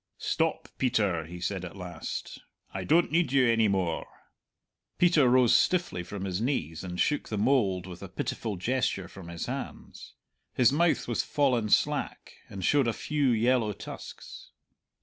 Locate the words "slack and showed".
11.69-12.87